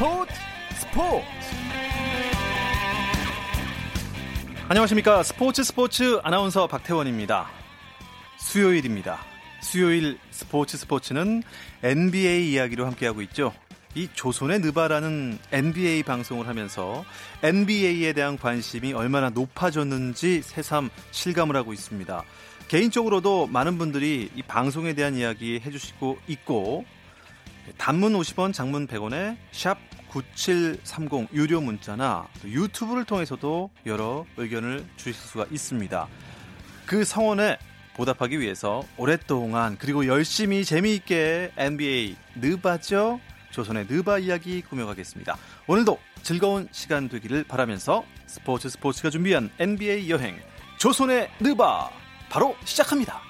[0.00, 0.32] 스포츠
[0.76, 1.26] 스포츠
[4.66, 7.50] 안녕하십니까 스포츠 스포츠 아나운서 박태원입니다.
[8.38, 9.18] 수요일입니다.
[9.60, 11.42] 수요일 스포츠 스포츠는
[11.82, 13.52] NBA 이야기로 함께하고 있죠.
[13.94, 17.04] 이 조선의 느바라는 NBA 방송을 하면서
[17.42, 22.24] NBA에 대한 관심이 얼마나 높아졌는지 새삼 실감을 하고 있습니다.
[22.68, 26.86] 개인적으로도 많은 분들이 이 방송에 대한 이야기 해주시고 있고
[27.76, 36.08] 단문 50원, 장문 100원에 샵 9730 유료 문자나 유튜브를 통해서도 여러 의견을 주실 수가 있습니다.
[36.86, 37.58] 그 성원에
[37.94, 43.20] 보답하기 위해서 오랫동안 그리고 열심히 재미있게 NBA 느바죠
[43.50, 45.36] 조선의 느바 이야기 꾸며가겠습니다.
[45.66, 50.38] 오늘도 즐거운 시간 되기를 바라면서 스포츠 스포츠가 준비한 NBA 여행
[50.78, 51.90] 조선의 느바
[52.28, 53.29] 바로 시작합니다.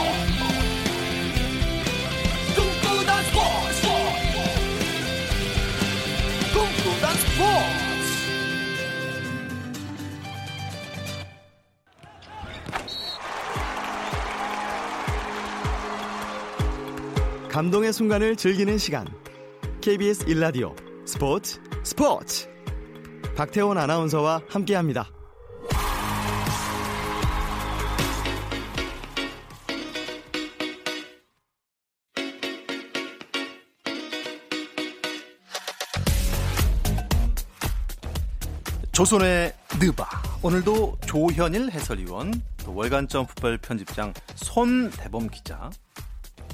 [17.51, 19.05] 감동의 순간을 즐기는 시간.
[19.81, 20.73] KBS 1라디오
[21.05, 22.47] 스포츠 스포츠.
[23.35, 25.09] 박태원 아나운서와 함께합니다.
[38.93, 40.07] 조선의 느바
[40.41, 42.31] 오늘도 조현일 해설위원
[42.63, 45.69] 또 월간점 풋볼 편집장 손대범 기자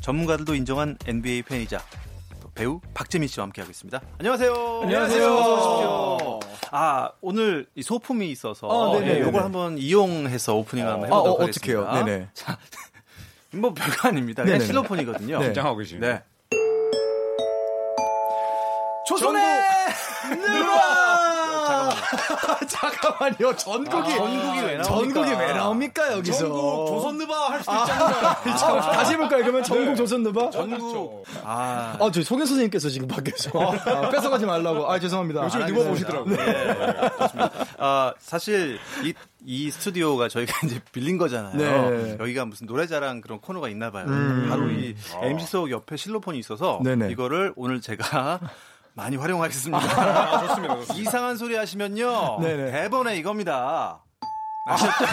[0.07, 1.81] 전문가들도 인정한 NBA 팬이자
[2.41, 4.01] 또 배우 박재민 씨와 함께하겠습니다.
[4.19, 4.79] 안녕하세요.
[4.83, 5.33] 안녕하세요.
[5.35, 6.39] 어서 오십시오.
[6.71, 9.15] 아 오늘 이 소품이 있어서 아, 네네.
[9.15, 11.81] 예, 요걸 한번 이용해서 오프닝을 한번 아, 해보도록 어, 하겠습니다.
[11.81, 12.05] 어떡해요?
[12.05, 12.27] 네네.
[12.33, 12.57] 자,
[13.51, 14.43] 뭐 별거 아닙니다.
[14.43, 14.67] 그냥 네네.
[14.67, 15.39] 실로폰이거든요.
[15.39, 15.45] 네.
[15.47, 16.07] 긴장하고 계십니다.
[16.07, 16.23] 네.
[19.09, 19.41] 조선의
[20.29, 21.16] 느바
[22.67, 23.55] 잠깐만요.
[23.55, 24.83] 전국이 전국이 왜 나옵니까?
[24.83, 26.37] 전국이 왜 나옵니까 여기서?
[26.39, 28.81] 전국 조선느바 할수 있잖아요.
[28.93, 29.41] 다시 해볼까요?
[29.43, 30.49] 그러면 전국 조선느바?
[30.51, 31.23] 전국.
[31.43, 33.51] 아, 아, 저희 송혜 선생님께서 지금 밖에서
[33.85, 34.89] 아, 뺏어가지 말라고.
[34.89, 35.45] 아, 죄송합니다.
[35.45, 35.89] 요즘에 아, 알겠습니다.
[36.23, 36.37] 보시더라고요.
[37.77, 39.13] 아, 사실 이,
[39.45, 41.89] 이 스튜디오가 저희가 이제 빌린 거잖아요.
[41.89, 42.17] 네.
[42.19, 44.05] 여기가 무슨 노래자랑 그런 코너가 있나 봐요.
[44.07, 44.47] 음.
[44.49, 47.11] 바로 이 MC석 옆에 실로폰이 있어서 네네.
[47.11, 48.39] 이거를 오늘 제가
[48.97, 49.77] 많이 활용하겠습니다.
[49.77, 50.93] 아, 좋습니다.
[50.95, 52.39] 이상한 소리 하시면요.
[52.41, 52.71] 네네.
[52.71, 54.03] 대번에 이겁니다.
[54.65, 55.05] 아셨죠?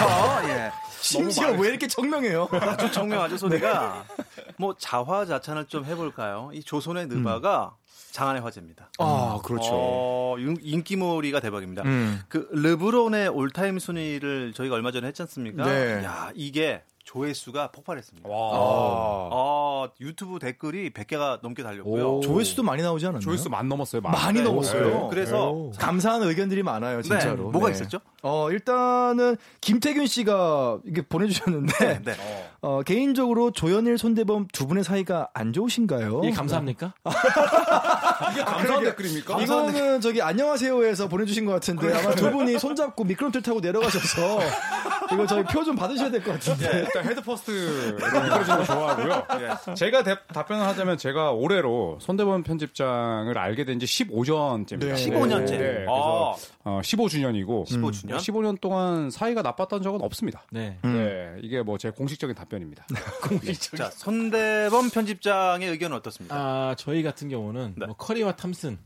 [0.48, 0.72] 예.
[1.00, 2.48] 심지어 왜 이렇게 청명해요?
[2.50, 4.04] 아주 청명하죠, 소리가.
[4.16, 4.24] 네.
[4.56, 6.50] 뭐 자화자찬을 좀 해볼까요?
[6.54, 7.74] 이 조선의 느바가
[8.10, 8.90] 장안의 화제입니다.
[8.98, 9.68] 아, 그렇죠.
[9.72, 11.82] 어, 인- 인기몰이가 대박입니다.
[11.84, 12.22] 음.
[12.28, 15.64] 그 르브론의 올타임 순위를 저희가 얼마 전에 했지 않습니까?
[15.66, 16.02] 네.
[16.04, 16.82] 야, 이게
[17.14, 18.28] 조회수가 폭발했습니다.
[18.28, 18.34] 와.
[18.36, 22.20] 어, 유튜브 댓글이 100개가 넘게 달렸고요.
[22.20, 23.20] 조회수도 많이 나오지 않았나요?
[23.20, 24.02] 조회수 만 넘었어요.
[24.02, 24.12] 만.
[24.12, 24.44] 많이 네.
[24.44, 24.88] 넘었어요.
[24.88, 25.06] 네.
[25.10, 25.70] 그래서 오.
[25.78, 27.44] 감사한 의견들이 많아요, 진짜로.
[27.44, 27.74] 네, 뭐가 네.
[27.74, 28.00] 있었죠?
[28.22, 32.16] 어, 일단은 김태균 씨가 이게 보내주셨는데, 네.
[32.62, 36.22] 어, 개인적으로 조현일, 손대범 두 분의 사이가 안 좋으신가요?
[36.24, 36.94] 이 감사합니까?
[38.32, 39.40] 이게 감사한 댓글입니까?
[39.40, 44.40] 이거는 저기 안녕하세요에서 보내주신 것 같은데 아마 두 분이 손잡고 미끄럼틀 타고 내려가셔서
[45.14, 46.80] 이거 저희 표 좀 받으셔야 될 것 같은데.
[46.80, 49.74] 일단 head first로 이끌어주는 거 좋아하고요.
[49.74, 54.80] 제가 대- 답변을 하자면 제가 올해로 손대범 편집장을 알게 된 지 15년째입니다.
[54.80, 54.94] 네.
[54.94, 55.50] 15년째.
[55.50, 58.16] 네, 그래서 어, 15주년이고 15주년?
[58.16, 60.42] 15년 동안 사이가 나빴던 적은 없습니다.
[60.50, 60.78] 네.
[60.82, 62.86] 네, 이게 뭐 제 공식적인 답변입니다.
[63.76, 66.34] 자, 손대범 편집장의 의견은 어떻습니까?
[66.36, 67.86] 아, 저희 같은 경우는 네.
[67.86, 68.78] 뭐 커리와 탐슨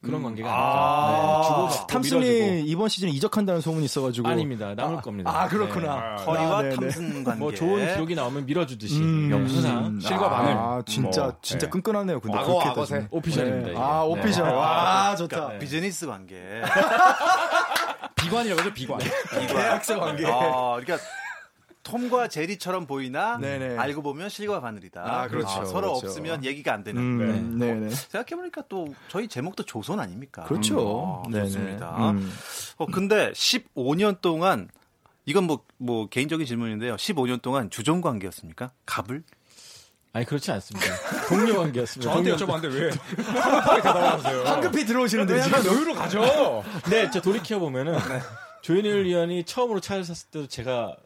[0.00, 1.08] 그런 관계가 아.
[1.08, 1.38] 아닙니다.
[1.42, 2.68] 네, 주고받고 탐슨이 밀어주고.
[2.68, 4.28] 이번 시즌 이적한다는 소문이 있어가지고.
[4.28, 4.74] 아닙니다.
[4.76, 5.30] 남을 겁니다.
[5.34, 6.16] 아, 그렇구나.
[6.16, 6.24] 네.
[6.24, 6.74] 커리와 아, 네네.
[6.76, 7.40] 탐슨 관계.
[7.40, 9.28] 뭐 좋은 기록이 나오면 밀어주듯이 음.
[9.32, 10.52] 항상 실과 바늘.
[10.52, 11.70] 아, 진짜, 뭐, 진짜 네.
[11.70, 12.20] 끈끈하네요.
[12.20, 12.80] 근데 악어, 그렇게.
[12.80, 13.08] 따지면.
[13.10, 13.66] 오피셜입니다.
[13.66, 13.72] 네.
[13.72, 13.80] 이게.
[13.80, 14.46] 아, 오피셜.
[14.46, 14.52] 네.
[14.52, 15.36] 와, 좋다.
[15.36, 16.36] 그러니까 비즈니스 관계.
[18.14, 18.98] 비관이라고 하죠, 비관.
[19.48, 20.26] 계약서 관계.
[20.26, 20.98] 어, 그러니까
[21.88, 23.78] 톰과 제리처럼 보이나 네네.
[23.78, 25.02] 알고 보면 실과 바늘이다.
[25.04, 26.06] 아, 그렇죠, 서로 그렇죠.
[26.06, 27.00] 없으면 얘기가 안 되는.
[27.00, 27.90] 음, 네, 네.
[27.90, 30.44] 생각해보니까 또 저희 제목도 조선 아닙니까?
[30.44, 31.22] 그렇죠.
[31.26, 31.46] 음, 네네.
[31.46, 32.10] 좋습니다.
[32.10, 32.30] 음.
[32.76, 34.68] 어, 근데 15년 동안
[35.24, 36.96] 이건 뭐, 뭐 개인적인 질문인데요.
[36.96, 38.70] 15년 동안 주종 관계였습니까?
[38.84, 39.22] 갑을?
[40.12, 40.86] 아니 그렇지 않습니다.
[41.28, 42.10] 동료 관계였습니다.
[42.10, 42.90] 저한테 여쭤봤는데 왜
[43.82, 44.42] 대답하세요?
[44.44, 45.66] 황급히 들어오시는데 지금.
[45.66, 46.64] 여유로 가죠.
[46.90, 47.98] 네, 저 돌이켜 보면은
[48.62, 50.96] 조현일 위원이 처음으로 차를 샀을 때도 제가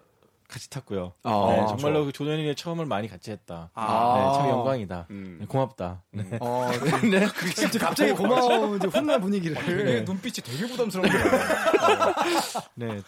[0.48, 1.12] 같이 탔고요.
[1.22, 3.70] 아, 네, 정말로 그 조현일의 처음을 많이 같이 했다.
[3.74, 4.14] 아.
[4.16, 5.06] 네, 참 영광이다.
[5.10, 5.38] 음.
[5.40, 6.02] 네, 고맙다.
[6.10, 6.24] 네.
[6.40, 6.70] 어,
[7.02, 7.20] 네.
[7.20, 7.26] 네.
[7.54, 9.56] 진짜 갑자기 고마운 훈훈한 분위기를.
[9.64, 11.18] 되게 눈빛이 되게 부담스러운데.
[12.74, 13.00] 네.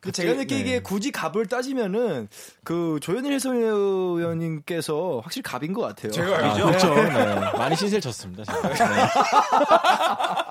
[0.00, 0.80] 그 제가 느끼기에 네.
[0.80, 2.28] 굳이 값을 따지면은
[2.62, 6.12] 그 조현일 해설위원님께서 확실히 갑인 것 같아요.
[6.12, 6.50] 제가요?
[6.50, 6.94] 아, 그렇죠.
[6.94, 7.12] 네.
[7.58, 8.44] 많이 신세를 졌습니다.
[8.44, 8.88] 제가.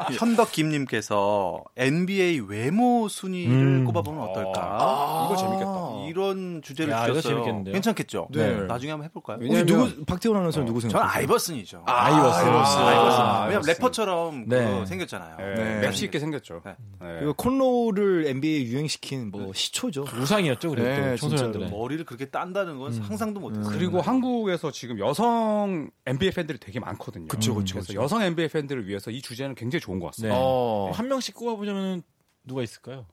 [0.09, 0.15] 네.
[0.17, 3.85] 현덕 김님께서 NBA 외모 순위를 음.
[3.85, 4.61] 꼽아보면 어떨까?
[4.61, 5.71] 아, 이거 재밌겠다.
[6.15, 7.33] 이런 주제를 야, 주셨어요.
[7.33, 7.73] 재밌겠는데요?
[7.73, 8.29] 괜찮겠죠?
[8.31, 8.61] 네.
[8.61, 9.37] 나중에 한번 해볼까요?
[9.45, 11.19] 혹시 누구 박태원 아나운서는 누구 저는 생각하세요?
[11.19, 11.83] 아이버슨이죠.
[11.85, 12.47] 아 이버슨.
[12.47, 12.81] 아이버슨.
[12.81, 13.73] 아, 왜냐면 아이버슨.
[13.73, 14.79] 래퍼처럼 네.
[14.79, 15.37] 그 생겼잖아요.
[15.37, 15.79] 네, 네.
[15.81, 16.61] 맵시 있게 생겼죠.
[16.63, 16.75] 네.
[17.01, 17.15] 네.
[17.19, 20.05] 그리고 콘로를 NBA에 유행시킨 뭐 시초죠.
[20.21, 20.69] 우상이었죠.
[20.69, 21.69] 그리고 네, 또 청소년들의.
[21.69, 23.77] 머리를 그렇게 딴다는 건 상상도 못했어요.
[23.77, 27.27] 그리고 한국에서 지금 여성 NBA 팬들이 되게 많거든요.
[27.27, 28.01] 그쵸, 그쵸, 그래서 그쵸.
[28.01, 30.09] 여성 NBA 팬들을 위해서 이 주제는 굉장히 좋은 것 네.
[30.11, 30.35] 같습니다.
[30.39, 30.91] 어.
[30.93, 32.03] 한 명씩 꼽아보자면
[32.45, 33.05] 누가 있을까요?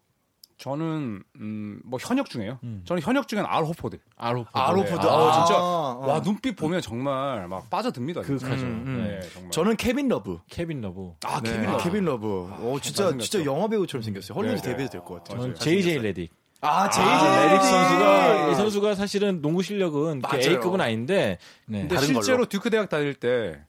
[0.62, 2.60] 저는 음, 뭐 현역 중에요.
[2.62, 2.82] 음.
[2.84, 3.98] 저는 현역 중엔 알 호포드.
[4.16, 4.50] 아로포드.
[4.56, 5.06] 아로포드.
[5.08, 5.96] 아, 아, 진짜 아.
[6.00, 8.22] 와 눈빛 보면 정말 막 빠져듭니다.
[8.22, 8.46] 진짜.
[8.46, 8.64] 그윽하죠.
[8.66, 9.04] 음, 음.
[9.04, 9.50] 네, 정말.
[9.50, 10.38] 저는 케빈 러브.
[10.48, 11.14] 케빈 러브.
[11.24, 11.82] 아 네, 케빈 러브.
[11.84, 12.26] 케빈 러브.
[12.62, 13.10] 오, 진짜.
[13.18, 14.36] 진짜 영화 배우처럼 생겼어요.
[14.38, 14.68] 헐리우드 네, 네.
[14.70, 15.40] 데뷔해도 될 것 같아요.
[15.40, 16.28] 저는 JJ 레딕.
[16.64, 18.54] 아, JJ 아, 레딕 선수가 이.
[18.54, 20.22] 선수가 사실은 농구 실력은.
[20.32, 21.80] A급은 아닌데 네.
[21.80, 22.46] 근데 실제로 걸로.
[22.46, 23.60] 듀크 대학 다닐 때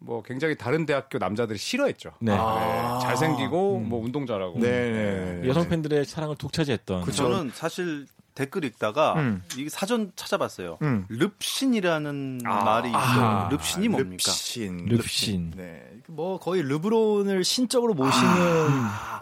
[0.00, 2.12] 뭐 굉장히 다른 대학교 남자들이 싫어했죠.
[2.20, 2.32] 네.
[2.34, 2.98] 아.
[3.00, 4.58] 네, 잘생기고 뭐 운동 잘하고.
[4.58, 5.48] 네, 네.
[5.48, 8.06] 여성 팬들의 사랑을 독차지했던 그 저는 사실
[8.40, 9.42] 댓글 읽다가 음.
[9.58, 10.78] 이게 사전 찾아봤어요.
[10.80, 11.04] 음.
[11.10, 12.64] 릅신이라는 아.
[12.64, 13.00] 말이 있어요.
[13.02, 14.30] 아, 릅신이 뭡니까?
[14.30, 14.86] 릅신.
[14.86, 15.52] 릅신.
[15.54, 15.82] 네.
[16.06, 18.32] 뭐 거의 르브론을 신적으로 모시는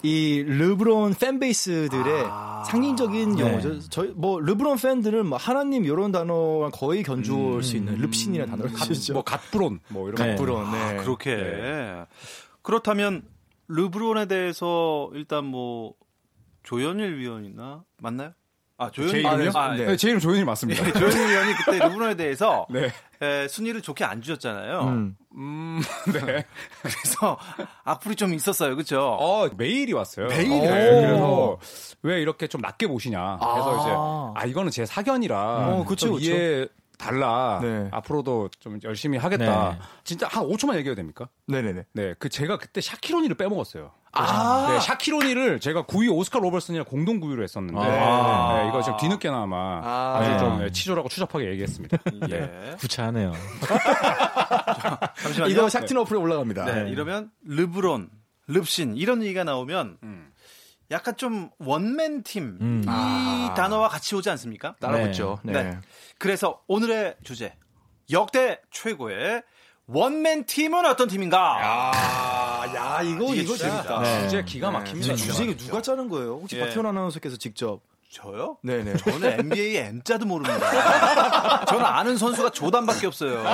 [0.05, 2.63] 이 르브론 팬베이스들의 아.
[2.65, 3.43] 상징적인 네.
[3.43, 3.81] 용어죠.
[3.89, 9.15] 저희 뭐 르브론 팬들은 뭐 하나님 이런 단어랑 거의 견주올 수 있는 릅신이라는 단어를 쓰죠.
[9.15, 10.37] 뭐 갓브론 뭐 이런 네.
[10.37, 10.45] 거.
[10.45, 10.71] 르브론.
[10.71, 10.97] 네.
[10.99, 12.07] 그렇게
[12.63, 13.23] 그렇다면
[13.67, 15.95] 르브론에 대해서 일단 뭐
[16.63, 18.33] 조현일 위원이나 맞나요?
[18.81, 19.51] 아제 조현일 이름이요?
[19.55, 19.87] 아, 네.
[19.87, 19.97] 네.
[19.97, 20.87] 제 이름 조현일 맞습니다.
[20.87, 22.93] 예, 조현일 위원이 그때 르브론에 대해서 네.
[23.21, 24.81] 에, 순위를 좋게 안 주셨잖아요.
[24.83, 25.17] 음.
[25.37, 25.83] 음,
[26.13, 26.45] 네.
[26.81, 27.37] 그래서
[27.83, 29.01] 악플이 좀 있었어요, 그렇죠?
[29.01, 30.29] 어, 메일이 왔어요.
[30.29, 30.61] 메일이요?
[30.61, 31.59] 네, 그래서
[32.03, 33.39] 왜 이렇게 좀 낮게 보시냐.
[33.41, 33.81] 그래서 아.
[33.81, 35.37] 이제 아 이거는 제 사견이라
[35.69, 36.31] 어, 그쵸, 좀 그쵸.
[36.31, 37.59] 이해 달라.
[37.63, 37.89] 네.
[37.91, 39.71] 앞으로도 좀 열심히 하겠다.
[39.73, 39.79] 네.
[40.05, 41.29] 진짜 한 5초만 얘기해도 됩니까?
[41.47, 41.85] 네네네.
[41.93, 43.93] 네, 그 제가 그때 샤키로니를 빼먹었어요.
[44.13, 44.69] 아.
[44.73, 48.63] 네, 샤키로니를 제가 9위 오스카 로버슨이랑 공동 9위로 했었는데 아.
[48.63, 50.19] 네, 이거 지금 뒤늦게나마 아.
[50.19, 50.39] 아주 네.
[50.39, 51.97] 좀 네, 치졸하고 추잡하게 얘기했습니다.
[52.29, 52.71] 네.
[52.71, 52.77] 예.
[52.79, 53.33] 구차하네요.
[55.23, 55.53] 잠시만요.
[55.53, 56.65] 이거 샥틴 어플에 올라갑니다.
[56.65, 58.11] 네, 이러면 르브론,
[58.49, 60.33] 릅신 이런 얘기가 나오면 음.
[60.91, 62.85] 약간 좀 원맨 팀이 음.
[62.87, 63.55] 아.
[63.57, 64.75] 단어와 같이 오지 않습니까?
[64.81, 65.41] 따라붙죠.
[65.43, 65.53] 네.
[65.53, 65.79] 네.
[66.19, 67.55] 그래서 오늘의 주제
[68.11, 69.43] 역대 최고의
[69.91, 71.57] 원맨 팀은 어떤 팀인가?
[71.61, 73.57] 아, 야, 이거, 이거.
[73.57, 74.01] 재밌다.
[74.03, 74.23] 네.
[74.25, 75.15] 주제 기가 막힙니다.
[75.15, 76.41] 이 주제 이거 누가 짜는 거예요?
[76.43, 76.61] 혹시 예.
[76.61, 77.81] 박태원 아나운서께서 직접?
[78.11, 78.59] 저요?
[78.63, 78.97] 네네.
[78.99, 80.59] 저는 NBA M자도 모릅니다.
[81.67, 83.43] 저는 아는 선수가 조단밖에 없어요.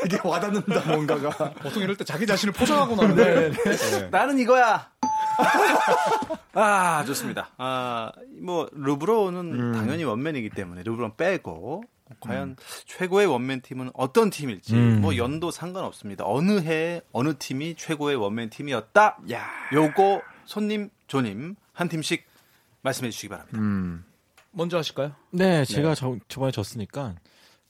[0.00, 1.50] 되게 와닿는다, 뭔가가.
[1.54, 4.08] 보통 이럴 때 자기 자신을 포장하고 나는데 네.
[4.10, 4.90] 나는 이거야.
[6.54, 7.48] 아, 좋습니다.
[7.58, 11.82] 아, 뭐, 르브론은 당연히 원맨이기 때문에 르브론 빼고,
[12.20, 12.56] 과연
[12.86, 15.00] 최고의 원맨 팀은 어떤 팀일지, 음.
[15.00, 16.24] 뭐, 연도 상관없습니다.
[16.26, 19.18] 어느 해, 어느 팀이 최고의 원맨 팀이었다?
[19.32, 22.24] 야 요거, 손님, 조님, 한 팀씩
[22.82, 23.58] 말씀해 주시기 바랍니다.
[24.52, 25.12] 먼저 하실까요?
[25.30, 27.14] 네, 제가 저, 저번에 졌으니까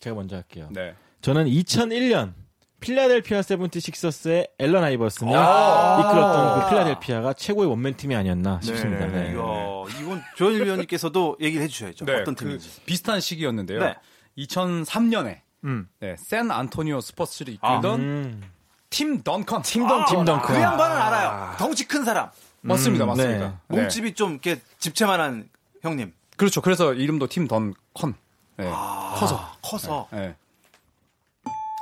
[0.00, 0.68] 제가 먼저 할게요.
[0.72, 0.94] 네.
[1.22, 2.34] 저는 2001년
[2.80, 9.06] 필라델피아 세븐티식서스의 앨런 아이버슨이 이끌었던 그 필라델피아가 최고의 원맨 팀이 아니었나 싶습니다.
[9.06, 9.30] 네.
[9.30, 9.32] 네.
[9.32, 12.04] 이야, 이건 조현일 위원님께서도 얘기를 해주셔야죠.
[12.04, 12.82] 어떤 그 팀인지.
[12.84, 13.80] 비슷한 시기였는데요.
[13.80, 13.94] 네.
[14.38, 15.88] 2003년에 음.
[16.00, 18.42] 네, 샌 안토니오 스퍼스를 이끌던 음.
[18.90, 19.62] 팀 던컨.
[19.62, 20.40] 팀 던, 팀 던.
[20.42, 21.56] 그 양반은 알아요.
[21.56, 22.30] 덩치 큰 사람.
[22.60, 23.60] 맞습니다, 음, 맞습니다.
[23.68, 23.80] 네.
[23.80, 25.48] 몸집이 좀 이렇게 집채만한
[25.82, 26.12] 형님.
[26.36, 26.60] 그렇죠.
[26.60, 28.14] 그래서 이름도 팀 던컨.
[28.56, 28.70] 네.
[28.70, 29.52] 커서.
[29.62, 30.08] 커서.
[30.12, 30.36] 네.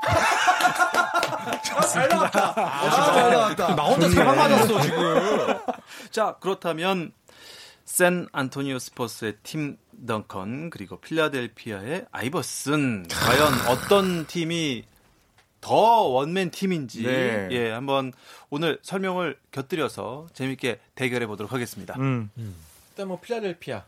[3.77, 5.59] 나 혼자 세방 맞았어 지금.
[6.11, 7.13] 자, 그렇다면
[7.85, 14.85] 샌 안토니오 스퍼스의 팀 덩컨 그리고 필라델피아의 아이버슨 과연 어떤 팀이
[15.61, 17.49] 더 원맨 팀인지 네.
[17.53, 18.13] 예, 한번
[18.51, 21.95] 오늘 설명을 곁들여서 재밌게 대결해 보도록 하겠습니다.
[21.99, 22.31] 음.
[22.91, 23.85] 일단 뭐 필라델피아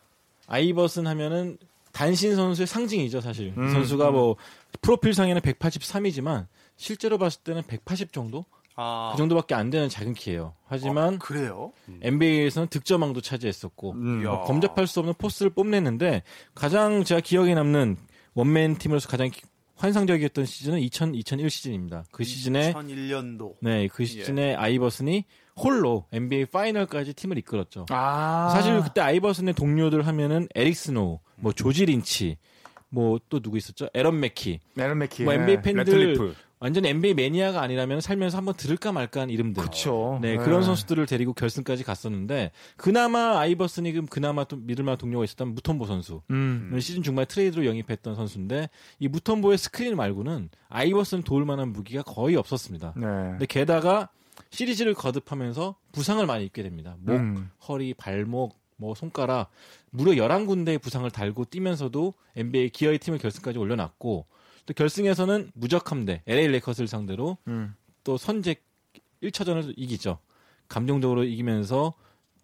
[0.46, 1.58] 아이버슨 하면은
[1.92, 3.48] 단신 선수의 상징이죠 사실.
[3.48, 4.36] 이 음, 선수가 뭐
[4.82, 6.46] 프로필상에는 183이지만
[6.76, 8.44] 실제로 봤을 때는 180 정도
[8.76, 10.54] 아, 그 정도밖에 안 되는 작은 키예요.
[10.66, 11.72] 하지만 그래요?
[12.02, 14.22] NBA에서는 득점왕도 차지했었고 음.
[14.24, 16.22] 뭐 범접할 수 없는 포스를 뽐냈는데
[16.54, 17.96] 가장 제가 기억에 남는
[18.34, 19.42] 원맨 팀으로서 가장 기-
[19.76, 22.04] 환상적이었던 시즌은 2000, 2001 시즌입니다.
[22.12, 23.54] 그 시즌에 2001년도.
[23.60, 25.24] 네, 그 시즌에 아이버슨이
[25.56, 27.86] 홀로 NBA 파이널까지 팀을 이끌었죠.
[27.90, 28.50] 아.
[28.52, 32.38] 사실 그때 아이버슨의 동료들 하면은 에릭 스노우, 뭐 조지 린치,
[32.88, 33.88] 뭐 또 누구 있었죠?
[33.94, 34.60] 에런 맥키.
[34.74, 35.24] 에런 맥키.
[35.24, 36.34] 뭐 NBA 팬들 래틀리프.
[36.64, 39.62] 완전 NBA 매니아가 아니라면 살면서 한번 들을까 말까한 이름들.
[39.62, 40.18] 그쵸.
[40.22, 40.42] 네, 네.
[40.42, 46.22] 그런 선수들을 데리고 결승까지 갔었는데 그나마 아이버슨이 그 그나마 또 믿을만한 동료가 있었던 무톰보 선수.
[46.30, 46.74] 음.
[46.80, 52.94] 시즌 중반에 트레이드로 영입했던 선수인데 이 무톰보의 스크린 말고는 아이버슨 도울 만한 무기가 거의 없었습니다.
[52.96, 53.02] 네.
[53.02, 54.08] 근데 게다가
[54.48, 56.96] 시리즈를 거듭하면서 부상을 많이 입게 됩니다.
[57.00, 57.50] 목, 음.
[57.68, 59.50] 허리, 발목, 뭐 손가락
[59.90, 64.24] 무려 11군데의 부상을 달고 뛰면서도 NBA 기어이 팀을 결승까지 올려놨고
[64.66, 67.74] 또 결승에서는 무적함대 LA 레이커스를 상대로 음.
[68.02, 68.56] 또 선제
[69.22, 70.18] 1차전을 이기죠.
[70.68, 71.94] 감동적으로 이기면서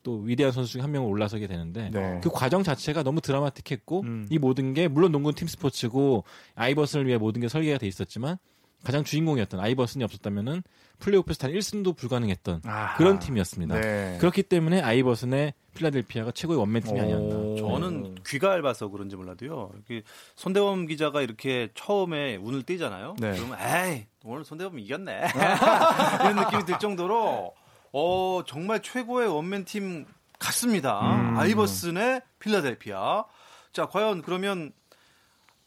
[0.03, 2.21] 또 위대한 선수 중 한 명을 올라서게 되는데 네.
[2.23, 4.27] 그 과정 자체가 너무 드라마틱했고 음.
[4.31, 6.25] 이 모든 게 물론 농구는 팀 스포츠고
[6.55, 8.39] 아이버슨을 위해 모든 게 설계가 돼 있었지만
[8.83, 10.63] 가장 주인공이었던 아이버슨이 없었다면은
[11.01, 12.97] 플레이오프에서 단 1승도 불가능했던 아하.
[12.97, 13.81] 그런 팀이었습니다.
[13.81, 14.17] 네.
[14.21, 17.35] 그렇기 때문에 아이버슨의 필라델피아가 최고의 원맨 팀이 아니었나.
[17.37, 17.57] 오.
[17.57, 19.71] 저는 귀가 얇아서 그런지 몰라도요.
[19.75, 20.03] 이렇게
[20.37, 23.17] 손대범 기자가 이렇게 처음에 운을 띄잖아요.
[23.19, 23.33] 네.
[23.37, 25.29] 그러면 에이 오늘 손대범 이겼네
[26.21, 27.55] 이런 느낌이 들 정도로
[27.93, 30.07] 어 정말 최고의 원맨 팀
[30.39, 31.01] 같습니다.
[31.01, 31.39] 음.
[31.39, 33.25] 아이버슨의 필라델피아.
[33.73, 34.73] 자 과연 그러면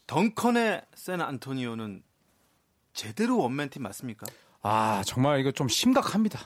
[0.06, 2.02] 덩컨의 샌 안토니오는
[2.92, 4.26] 제대로 원맨 팀 맞습니까?
[4.66, 6.40] 아 정말 이거 좀 심각합니다.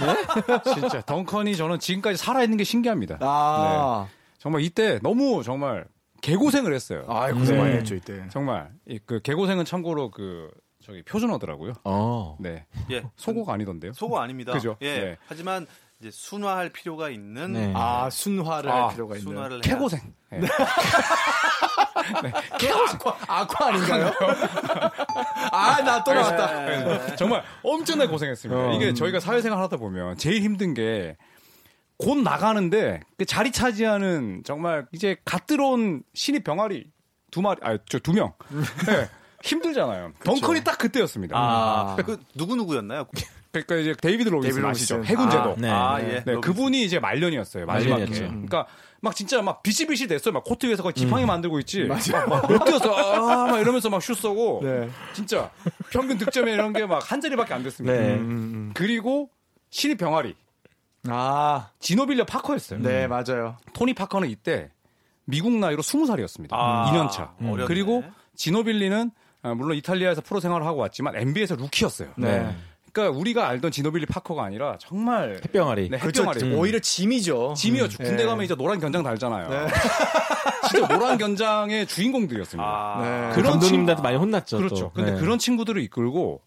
[0.00, 0.74] 네?
[0.74, 3.18] 진짜 덩컨이 저는 지금까지 살아있는 게 신기합니다.
[3.20, 4.08] 아.
[4.38, 5.86] 정말 이때 너무 정말
[6.22, 7.04] 개고생을 했어요.
[7.08, 7.62] 아, 고생 네.
[7.62, 8.24] 많이 했죠, 이때.
[8.30, 10.50] 정말 이 그 개고생은 참고로 그
[10.84, 11.74] 저기 표준어더라고요.
[11.84, 12.36] 어.
[12.40, 13.04] 네 예.
[13.16, 13.92] 소고가 아니던데요.
[13.92, 14.52] 소고 아닙니다.
[14.52, 14.76] 그죠?
[14.82, 14.98] 예.
[14.98, 15.16] 네.
[15.28, 15.66] 하지만
[16.00, 17.72] 이제 순화할 필요가 있는 네.
[17.74, 19.32] 아, 순화를 아, 할 필요가 있는.
[19.32, 20.00] 순화를 해야 개고생.
[20.30, 20.40] 네.
[22.70, 24.12] 아쿠아, 아쿠아 아닌가요?
[25.52, 26.64] 아, 나 또 나왔다.
[26.66, 27.16] 네.
[27.16, 28.60] 정말 엄청나게 고생했습니다.
[28.60, 28.72] 어.
[28.74, 31.16] 이게 저희가 사회생활 하다 보면 제일 힘든 게
[31.98, 36.90] 곧 나가는데 그 자리 차지하는 정말 이제 갓 들어온 신입 병아리
[37.30, 38.34] 두 마리, 아, 저 두 명.
[38.86, 39.08] 네.
[39.42, 40.12] 힘들잖아요.
[40.22, 41.34] 덩컨이 딱 그때였습니다.
[41.38, 43.06] 아, 그 누구 누구였나요?
[43.62, 44.96] 그러니까 이제 데이비드 로빈슨 아시죠?
[44.96, 45.10] 로빈슨.
[45.12, 45.50] 해군 제독.
[45.52, 45.70] 아, 네.
[45.70, 46.14] 아, 네.
[46.14, 46.22] 예.
[46.24, 47.66] 네, 그분이 이제 말년이었어요.
[47.66, 48.02] 마지막에.
[48.04, 48.28] 말년이었죠.
[48.32, 48.66] 그러니까
[49.00, 50.32] 막 진짜 막 비실비실 됐어요.
[50.32, 51.84] 막 코트 위에서 거의 지팡이만 들고 있지.
[51.84, 52.26] 맞아.
[52.26, 54.60] 막 뛰어서 아, 막 이러면서 막 슛 쏘고.
[54.64, 54.88] 네.
[55.12, 55.50] 진짜
[55.90, 57.96] 평균 득점이 이런 게 막 한 자리밖에 안 됐습니다.
[57.96, 58.14] 네.
[58.14, 59.30] 음, 그리고
[59.70, 60.34] 신입 병아리
[61.08, 62.80] 아, 지노빌리 파커였어요.
[62.80, 63.56] 네, 맞아요.
[63.74, 64.70] 토니 파커는 이때
[65.24, 66.48] 미국 나이로 20살이었습니다.
[66.52, 67.34] 아, 2년 차.
[67.40, 67.64] 어렸네.
[67.66, 68.02] 그리고
[68.34, 69.10] 지노빌리는
[69.42, 72.08] 아, 물론 이탈리아에서 프로 생활을 하고 왔지만 NBA에서 루키였어요.
[72.16, 72.54] 네.
[72.96, 75.90] 그러니까 우리가 알던 지노빌리 파커가 아니라 정말 햇병아리.
[75.90, 76.22] 네, 그렇죠.
[76.24, 76.54] 햇병아리.
[76.54, 77.52] 오히려 짐이죠.
[77.54, 77.98] 짐이었죠.
[77.98, 78.24] 군대 네.
[78.24, 79.66] 가면 이제 노란 견장 달잖아요.
[80.70, 82.66] 진짜 노란 견장의 주인공들이었습니다.
[82.66, 83.28] 아, 네.
[83.30, 84.56] 그 그런 감독님들한테 친구- 많이 혼났죠.
[84.56, 84.74] 그렇죠.
[84.76, 84.92] 또.
[84.92, 85.20] 근데 네.
[85.20, 86.40] 그런 친구들을 이끌고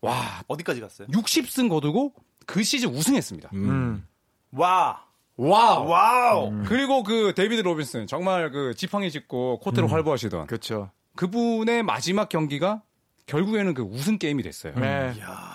[0.00, 0.16] 와
[0.48, 1.06] 어디까지 갔어요?
[1.08, 2.12] 60승 거두고
[2.46, 3.50] 그 시즌 우승했습니다.
[3.54, 4.04] 음.
[4.52, 5.00] 와,
[5.36, 5.86] 와우.
[5.88, 6.52] 와우.
[6.66, 10.90] 그리고 그 데이비드 로빈슨 정말 그 지팡이 짚고 코트로 활보하시던 그렇죠.
[11.16, 12.82] 그분의 마지막 경기가
[13.26, 14.74] 결국에는 그 우승 게임이 됐어요.
[14.76, 15.12] 네.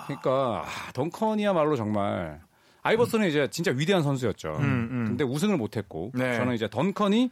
[0.07, 2.41] 그러니까 아, 덩컨이야말로 정말
[2.81, 4.57] 아이버슨은 이제 진짜 위대한 선수였죠.
[4.59, 5.05] 음.
[5.07, 6.35] 근데 우승을 못했고 네.
[6.35, 7.29] 저는 이제 덩컨이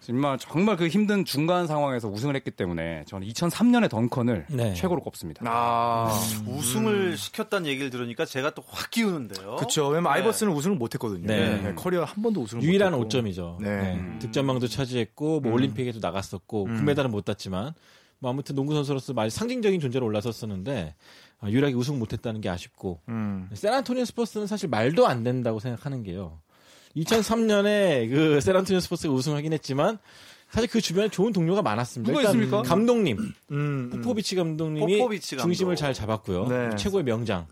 [0.00, 4.74] 정말 정말 그 힘든 중간 상황에서 우승을 했기 때문에 저는 2003년에 덩컨을 네.
[4.74, 5.42] 최고로 꼽습니다.
[5.46, 6.08] 아,
[6.46, 9.56] 우승을 시켰다는 얘기를 들으니까 제가 또확 기우는데요.
[9.56, 9.88] 그렇죠.
[9.88, 10.18] 왜냐면 네.
[10.18, 11.26] 아이버슨은 우승을 못했거든요.
[11.26, 11.60] 네.
[11.62, 13.06] 네, 커리어 한 번도 우승을 유일한 못했고.
[13.06, 13.58] 오점이죠.
[13.60, 13.76] 네.
[13.76, 13.94] 네.
[13.94, 14.18] 음.
[14.20, 17.74] 득점왕도 차지했고 뭐 올림픽에도 나갔었고 금메달은 못 땄지만
[18.20, 20.94] 뭐 아무튼 농구 선수로서 많이 상징적인 존재로 올라섰었는데
[21.40, 23.48] 아, 유일하게 우승 못했다는 게 아쉽고 음.
[23.52, 26.38] 샌안토니오 스퍼스는 사실 말도 안 된다고 생각하는 게요.
[26.96, 29.98] 2003년에 그 샌안토니오 스퍼스가 우승하긴 했지만
[30.50, 32.12] 사실 그 주변에 좋은 동료가 많았습니다.
[32.12, 32.62] 누가 있습니까?
[32.62, 33.90] 감독님 음.
[33.90, 35.44] 포포비치 감독님이 포포비치 감독.
[35.48, 36.46] 중심을 잘 잡았고요.
[36.48, 36.76] 네.
[36.76, 37.46] 최고의 명장.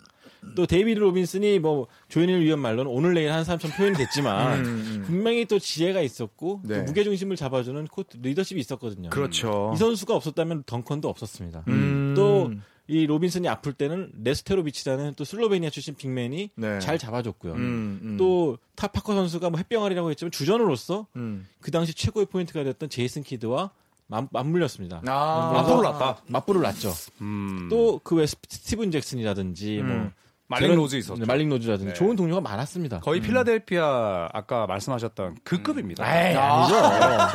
[0.55, 5.03] 또 데이비드 로빈슨이 뭐 조현일 위원 말로는 오늘 내일 한 사람처럼 표현이 됐지만 음.
[5.07, 6.79] 분명히 또 지혜가 있었고 네.
[6.79, 9.11] 또 무게 중심을 잡아주는 코트 리더십이 있었거든요.
[9.11, 9.73] 그렇죠.
[9.75, 11.65] 이 선수가 없었다면 덩컨도 없었습니다.
[11.69, 12.15] 음.
[12.17, 16.79] 또이 로빈슨이 아플 때는 네스테로비치라는 또 슬로베니아 출신 big man이 네.
[16.81, 17.55] 잘 잡아줬고요.
[17.55, 18.17] 음, 음.
[18.17, 21.47] 또 토니 파커 선수가 뭐 햇병아리라고 했지만 주전으로서 음.
[21.61, 23.71] 그 당시 최고의 포인트가 됐던 제이슨 키드와
[24.09, 25.03] 맞, 맞물렸습니다.
[25.07, 25.51] 아.
[25.55, 26.23] 맞불을 놨다.
[26.27, 26.93] 맞불을 놨죠.
[27.21, 27.69] 음.
[27.71, 30.13] 또그외 스티븐 잭슨이라든지 뭐 음.
[30.49, 31.21] 말릭 로즈 있었죠.
[31.21, 31.95] 네, 말릭 로즈라든지 네.
[31.95, 33.01] 좋은 동료가 많았습니다.
[33.01, 36.05] 거의 필라델피아 아까 말씀하셨던 그 급입니다.
[36.05, 36.75] 에이, 아니죠.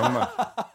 [0.02, 0.28] 정말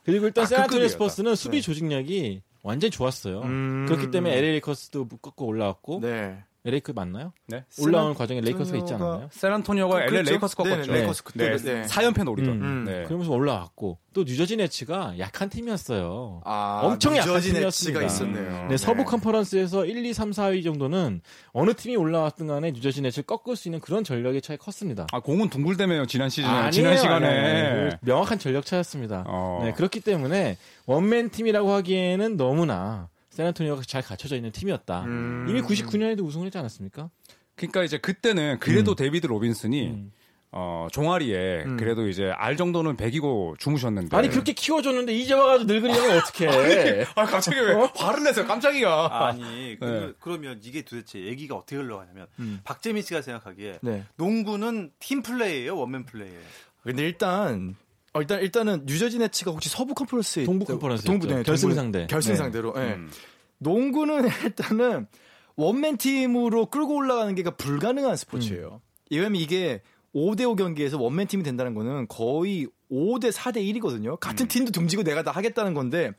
[0.05, 0.93] 그리고 일단 아, 샌안토니오 급급이었다.
[0.93, 3.41] 스퍼스는 수비 조직력이 완전히 좋았어요.
[3.43, 3.87] 음.
[3.89, 6.43] 그렇기 때문에 LA 레이커스도 묶고 올라왔고 네.
[6.65, 7.33] LA 맞나요?
[7.47, 7.65] 네.
[7.81, 9.29] 올라오는 과정에 레이커스가 있지 않았나요?
[9.33, 10.31] 샌안토니오가 LA 그렇죠.
[10.33, 10.93] 레이커스 꺾었죠.
[10.93, 11.57] 네, 레이커스 그때 네.
[11.57, 11.83] 네.
[11.83, 12.53] 4연패 노리던.
[12.63, 12.85] 음.
[12.85, 13.05] 네.
[13.05, 16.43] 그러면서 올라왔고 또 뉴저지 네츠가 약한 팀이었어요.
[16.45, 18.01] 아, 엄청 약한 뉴저지 팀이었습니다.
[18.01, 18.67] 네츠가 있었네요.
[18.69, 21.21] 네, 서부 컨퍼런스에서 1, 2, 3, 4위 정도는
[21.53, 25.07] 어느 팀이 올라왔든 간에 뉴저지 네츠를 꺾을 수 있는 그런 전력의 차이 컸습니다.
[25.13, 26.53] 아, 공은 둥글대매요, 지난 시즌에.
[26.53, 27.27] 아니에요, 지난 시간에.
[27.27, 27.91] 아니에요.
[27.91, 29.25] 그 명확한 전력 차였습니다.
[29.29, 29.61] 어.
[29.63, 33.09] 네, 그렇기 때문에 원맨 팀이라고 하기에는 너무나
[33.39, 35.05] 샌안토니오가 잘 갖춰져 있는 팀이었다.
[35.05, 35.47] 음.
[35.49, 37.09] 이미 99년에도 우승을 했지 않았습니까?
[37.55, 40.13] 그러니까 이제 그때는 그래도 데이비드 로빈슨이 음.
[40.51, 41.77] 어, 종아리에 음.
[41.77, 44.17] 그래도 이제 알 정도는 박히고 주무셨는데.
[44.17, 47.05] 아니 그렇게 키워줬는데 이제 와가지고 늙으려면 어떡해?
[47.15, 48.45] 아, 갑자기 왜 화를 내세요?
[48.45, 49.09] 깜짝이야.
[49.13, 50.13] 아니 그, 네.
[50.19, 52.61] 그러면 이게 도대체 얘기가 어떻게 흘러가냐면 음.
[52.65, 54.05] 박재민 씨가 생각하기에 네.
[54.17, 56.41] 농구는 팀 플레이예요, 원맨 플레이예요.
[56.83, 57.77] 근데 일단
[58.19, 61.07] 어, 일단 일단은 뉴저지 네츠가 혹시 서부 컨퍼런스에 동부 컨퍼런스였죠.
[61.07, 62.07] 동부 네, 결승 상대.
[62.09, 62.37] 결승 네.
[62.37, 62.75] 상대로.
[62.77, 62.95] 예.
[62.95, 63.11] 음.
[63.59, 65.07] 농구는 일단은
[65.57, 68.81] 원맨 팀으로 끌고 올라가는 게 불가능한 스포츠예요.
[69.11, 69.83] 왜냐면 이게
[70.15, 74.19] 5대5 경기에서 원맨 팀이 된다는 거는 거의 5대 4대 1이거든요.
[74.19, 76.13] 같은 팀도 등지고 내가 다 하겠다는 건데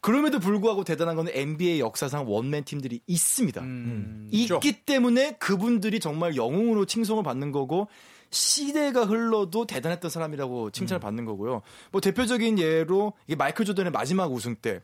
[0.00, 3.60] 그럼에도 불구하고 대단한 거는 NBA 역사상 원맨 팀들이 있습니다.
[3.62, 4.28] 음.
[4.30, 7.88] 있기 때문에 그분들이 정말 영웅으로 칭송을 받는 거고
[8.30, 11.62] 시대가 흘러도 대단했던 사람이라고 칭찬을 받는 거고요.
[11.92, 14.80] 뭐 대표적인 예로 이게 마이클 조던의 마지막 우승 때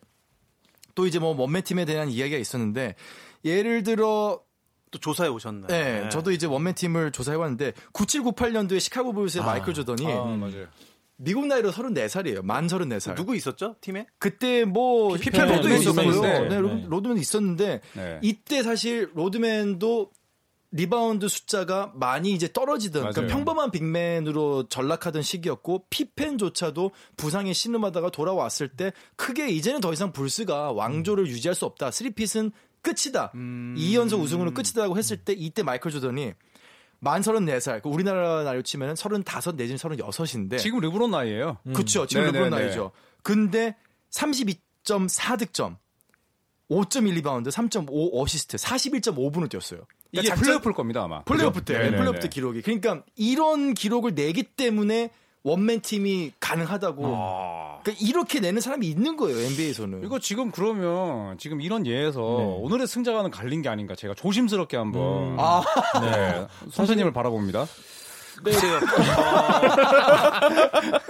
[0.95, 2.97] 또 이제 뭐 원맨 팀에 대한 이야기가 있었는데
[3.47, 4.43] 예를 들어
[4.91, 5.69] 또 조사해 오셨나요?
[5.69, 10.67] 네, 저도 이제 원맨 팀을 조사해 왔는데 9798년도에 시카고 불스의 마이클 조던이 아, 맞아요.
[11.17, 12.45] 미국 나이로 34살이에요.
[12.45, 13.15] 만 34살.
[13.15, 14.05] 누구 있었죠 팀에?
[14.19, 16.49] 그때 뭐 피펜, 로드맨도 로드맨 있었고요.
[16.51, 16.85] 네, 로- 네.
[16.87, 18.19] 로드맨도 있었는데 네.
[18.23, 20.11] 이때 사실 로드맨도
[20.73, 23.33] 리바운드 숫자가 많이 이제 떨어지던 그러니까.
[23.33, 30.73] 평범한 big man으로 전락하던 시기였고 피펜조차도 부상에 신음하다가 돌아왔을 때 크게 이제는 더 이상 불스가
[30.73, 31.91] 왕조를 유지할 수 없다.
[31.91, 33.33] three-peat은 끝이다.
[33.35, 33.75] 음.
[33.79, 36.33] 2연속 우승으로 끝이다라고 했을 때 이때 마이클 조던이
[36.99, 41.59] 만 34살, 그 우리나라 나이로 치면은 35 내지는 36인데 지금 르브론 나이예요.
[41.75, 42.07] 그쵸.
[42.07, 42.67] 지금 르브론 네네네.
[42.67, 42.93] 나이죠.
[43.23, 43.77] 근데
[44.11, 45.79] 32.4 득점,
[46.71, 49.81] 5.1 리바운드, 3.5 어시스트, 41.5분을 뛰었어요.
[50.13, 51.23] 이게 작전- 플레이오프일 겁니다, 아마.
[51.25, 51.65] 플레이오프?
[51.65, 51.97] 때, 네네네.
[51.97, 52.63] 플레이오프 때 기록이.
[52.63, 55.11] 그러니까 이런 기록을 내기 때문에
[55.43, 57.03] 원맨 팀이 가능하다고.
[57.17, 57.79] 아.
[57.83, 60.05] 그러니까 이렇게 내는 사람이 있는 거예요, NBA에서는.
[60.05, 62.45] 이거 지금 그러면 지금 이런 예에서 네.
[62.61, 65.37] 오늘의 승자가는 갈린 게 아닌가 제가 조심스럽게 한번 음.
[65.41, 65.63] 아,
[66.01, 66.47] 네.
[66.71, 67.67] 선생님을 바라봅니다.
[68.45, 68.81] 네, 그래요.
[68.81, 68.87] 그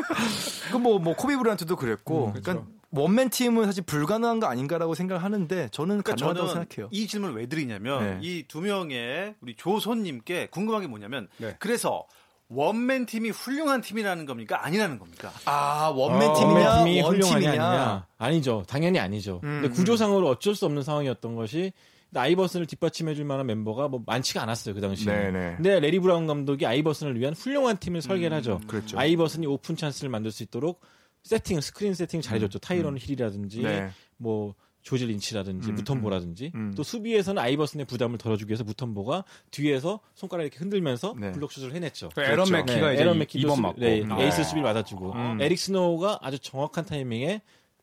[0.82, 2.32] 뭐, 뭐, 코비 브란트도 그랬고.
[2.34, 6.88] 음, 그러니까 원맨 팀은 사실 불가능한 거 아닌가라고 생각을 하는데 저는 그러니까 가능하다고 저는 생각해요.
[6.92, 8.28] 이 질문을 왜 드리냐면 네.
[8.28, 11.56] 이두 명의 우리 조손님께 궁금한 게 뭐냐면 네.
[11.58, 12.04] 그래서
[12.48, 15.32] 원맨 팀이 훌륭한 팀이라는 겁니까 아니라는 겁니까?
[15.46, 17.48] 아, 원맨 어, 팀이냐, 원맨 팀이 훌륭하냐.
[17.48, 18.06] 아니냐?
[18.18, 18.62] 아니죠.
[18.68, 19.40] 당연히 아니죠.
[19.42, 21.72] 음, 근데 구조상으로 어쩔 수 없는 상황이었던 것이
[22.14, 25.12] 아이버슨을 뒷받침해줄 만한 멤버가 뭐 많지가 않았어요 그 당시에.
[25.12, 25.54] 네네.
[25.56, 28.60] 근데 래리 브라운 감독이 아이버슨을 위한 훌륭한 팀을 설계를 하죠.
[28.66, 28.98] 그렇죠.
[28.98, 30.80] 아이버슨이 오픈 찬스를 만들 수 있도록
[31.22, 32.58] 세팅, 스크린 세팅 잘해줬죠.
[32.58, 33.62] 타이런 힐이라든지 음.
[33.62, 33.90] 네.
[34.16, 36.72] 뭐 조지 린치라든지 음, 무톰보라든지 음.
[36.76, 41.30] 또 수비에서는 아이버슨의 부담을 덜어주기 위해서 무톰보가 뒤에서 손가락 이렇게 흔들면서 네.
[41.30, 42.08] 블록슛을 해냈죠.
[42.12, 42.52] 그 에런 그렇죠.
[42.52, 43.80] 맥키가 네, 이제 에런 이- 맥키도 이번 수비- 맞고.
[43.80, 44.12] 네, 음.
[44.18, 44.44] 에이스 아.
[44.44, 45.38] 수비를 맡아주고 음.
[45.40, 47.42] 에릭 스노우가 아주 정확한 타이밍에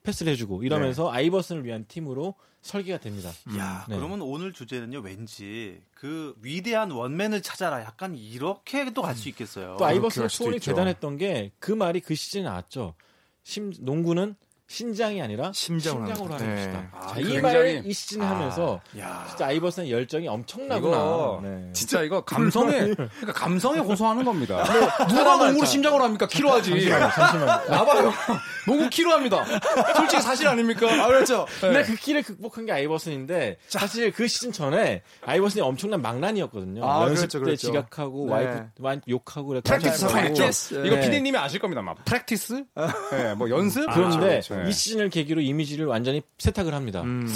[0.10, 3.32] 패스를 해주고 이러면서 아이버슨을 위한 팀으로 설계가 됩니다.
[3.58, 3.96] 야, 네.
[3.96, 7.82] 그러면 오늘 주제는요, 왠지 그 위대한 원맨을 찾아라.
[7.82, 9.76] 약간 이렇게도 갈 수 있겠어요.
[9.80, 10.72] 또 아이버슨의 있죠.
[10.72, 12.96] 대단했던 게 그 말이 그 시즌에 나왔죠.
[13.44, 14.36] 심, 농구는
[14.70, 16.56] 신장이 아니라 심장으로 심장으로 하는 거.
[16.56, 16.90] 것이다.
[16.94, 18.30] 아, 자, 그이 말을 이 시즌에 아.
[18.30, 20.96] 하면서 야, 진짜 아이버슨의 열정이 엄청나구나.
[20.96, 21.70] 이거 네.
[21.74, 24.64] 진짜 이거 감성에 그러니까 감성에 호소하는 겁니다.
[25.10, 26.28] 누가 농구를 심장으로 합니까?
[26.28, 26.88] 키로 하지.
[26.88, 27.46] 잠시만요.
[27.46, 28.14] 나봐요.
[28.68, 29.44] 농구 키로 합니다.
[29.96, 30.88] 솔직히 사실 아닙니까?
[31.04, 31.48] 아, 그렇죠.
[31.60, 36.86] 근데 그 키를 극복한 게 아이버슨인데 사실 그 시즌 전에 아이버슨이 엄청난 망나니였거든요.
[36.88, 37.68] 아, 연습 그렇죠, 때 그렇죠.
[37.68, 38.34] 지각하고 네.
[38.34, 39.60] 와이프 와이프 욕하고.
[39.62, 40.08] Practice.
[40.10, 40.74] Practice.
[40.76, 40.88] 네.
[40.88, 41.82] 이거 피디님이 아실 겁니다.
[41.82, 42.66] 막 Practice?
[43.14, 43.84] 네, 뭐 연습?
[43.92, 44.59] 그런데 그렇죠, 그렇죠.
[44.68, 47.02] 이 시즌을 계기로 이미지를 완전히 세탁을 합니다.
[47.04, 47.28] 음.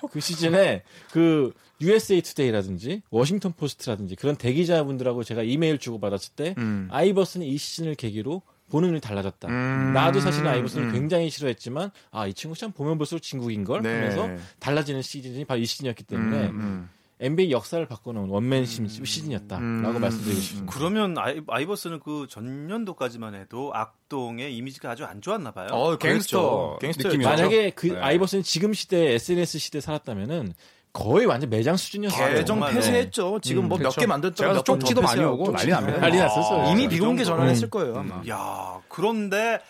[0.00, 6.54] 그, 그 시즌에 그 USA 투데이라든지 워싱턴 포스트라든지 그런 대기자분들하고 제가 이메일 주고 받았을 때
[6.58, 6.88] 음.
[6.90, 9.48] 아이버슨이 이 시즌을 계기로 보는 눈이 달라졌다.
[9.48, 9.92] 음.
[9.92, 10.92] 나도 사실은 아이버슨을 음.
[10.92, 13.92] 굉장히 싫어했지만 아 이 친구 참 보면 볼수록 진국인 걸 네.
[13.94, 14.30] 하면서
[14.60, 16.88] 달라지는 시즌이 바로 이 시즌이었기 때문에 음, 음.
[17.22, 20.00] NBA 역사를 바꿔놓은 원맨 시- 시즌이었다라고 음.
[20.00, 20.72] 말씀드리고 싶습니다.
[20.76, 25.68] 그러면 아이, 아이버슨은 그 전년도까지만 해도 악동의 이미지가 아주 안 좋았나 봐요.
[25.70, 27.28] 어, 갱스터 갱스터 느낌이었죠.
[27.36, 27.98] 만약에 그 네.
[28.00, 30.52] 아이버슨이 지금 시대 SNS 시대 에 살았다면은
[30.92, 32.28] 거의 완전 매장 수준이었어요.
[32.34, 33.38] 계정 정말, 폐쇄했죠.
[33.40, 34.00] 지금 음, 뭐몇 그렇죠.
[34.00, 35.98] 개 만들었다가 쪽지도 많이 오고 난리 납니다.
[36.00, 36.70] 난리 났었어요.
[36.70, 37.24] 이미 그 비공개.
[37.24, 37.96] 전환했을 거예요.
[37.96, 38.20] 아마.
[38.28, 39.60] 야, 그런데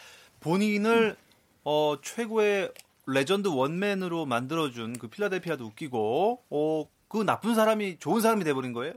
[0.41, 1.17] 본인을
[1.65, 2.73] 어, 최고의
[3.07, 8.95] 레전드 원맨으로 만들어준 그 필라델피아도 웃기고, 어, 그 나쁜 사람이 좋은 사람이 돼버린 거예요?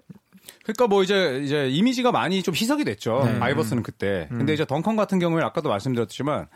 [0.64, 3.24] 그러니까 뭐 이제 이제 이미지가 많이 좀 희석이 됐죠.
[3.26, 3.40] 네.
[3.42, 4.28] 아이버슨은 그때.
[4.30, 6.48] 근데 이제 덩컨 같은 경우에 아까도 말씀드렸지만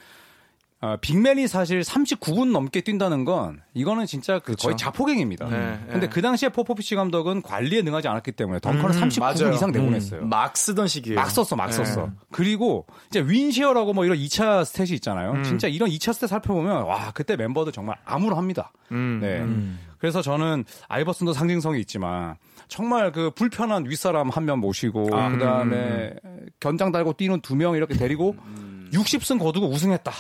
[0.82, 5.50] 어, 빅맨이 사실 39분 넘게 뛴다는 건 이거는 진짜 그 거의 자폭행입니다.
[5.50, 6.08] 네, 근데 네.
[6.08, 9.54] 그 당시에 포포비치 감독은 관리에 능하지 않았기 때문에 덩컨을 음, 39분 맞아요.
[9.54, 10.26] 이상 내보냈어요.
[10.26, 11.20] 막 쓰던 시기예요.
[11.20, 11.74] 막 썼어, 막 네.
[11.74, 12.10] 썼어.
[12.32, 15.44] 그리고 이제 win share라고 뭐 이런 2차 스탯이 있잖아요.
[15.44, 18.72] 진짜 이런 2차 스탯 살펴보면 와 그때 멤버들 정말 암울합니다.
[18.94, 19.20] 음.
[19.22, 19.89] 네.
[20.00, 20.02] 음.
[20.02, 22.36] 그래서 저는 아이버슨도 상징성이 있지만
[22.68, 26.14] 정말 그 불편한 윗사람 한 명 모시고 아, 그다음에
[26.60, 28.36] 견장 달고 뛰는 두 명 이렇게 데리고
[28.94, 30.12] 60승 거두고 우승했다.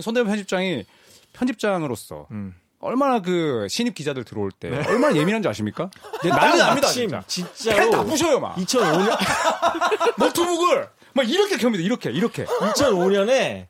[0.00, 0.84] 손대범 편집장이
[1.32, 2.54] 편집장으로서 음.
[2.80, 5.88] 얼마나 그 신입 기자들 들어올 때 얼마나 예민한지 아십니까?
[6.22, 7.22] 네, 난리 납니다, 마침 진짜.
[7.26, 9.16] 진짜로 펜다 부셔요 막 2005년
[10.18, 13.66] 노트북을 막 이렇게 켭니다 이렇게 이렇게 2005년에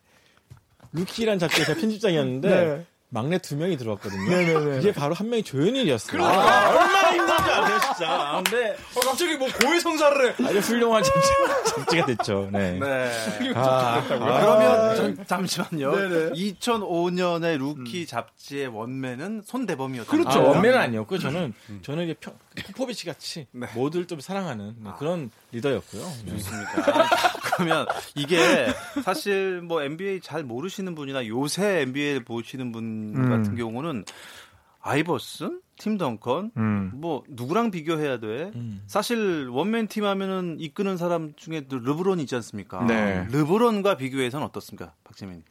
[0.92, 2.86] 루키란 잡지에서 편집장이었는데 네.
[3.14, 4.28] 막내 두 명이 들어왔거든요.
[4.28, 4.78] 네네네.
[4.80, 6.20] 이게 바로 한 명이 조현일이었어요.
[6.24, 8.42] 아, 얼마나 힘든지 아세요, 진짜.
[8.44, 11.28] 근데 어, 갑자기 뭐 고해 성사를 해 아주 훌륭한 잡지,
[11.76, 12.48] 잡지가 됐죠.
[12.52, 12.72] 네.
[12.72, 13.12] 네.
[13.54, 15.94] 아, 그러면 전- 잠시만요.
[15.96, 16.30] 네네.
[16.32, 20.10] 2005년에 루키 잡지의 원맨은 손대범이었죠.
[20.10, 20.40] 그렇죠.
[20.40, 22.34] 아, 원맨은 아니었고 저는 저는 이제 평,
[22.66, 23.66] 포포비치 같이 네.
[23.74, 26.02] 모두를 좀 사랑하는 네, 그런 리더였고요.
[26.24, 26.30] 네.
[26.32, 27.08] 좋습니다.
[27.56, 28.38] 그러면 이게
[29.04, 33.28] 사실 뭐 NBA 잘 모르시는 분이나 요새 NBA를 보시는 분 음.
[33.28, 34.04] 같은 경우는
[34.80, 36.90] 아이버슨, 팀 덩컨, 음.
[36.94, 38.52] 뭐 누구랑 비교해야 돼?
[38.54, 38.82] 음.
[38.86, 42.84] 사실 원맨 팀 하면은 이끄는 사람 중에 또 르브론이 있지 않습니까?
[42.84, 43.26] 네.
[43.30, 45.42] 르브론과 비교해서는 어떻습니까, 박재민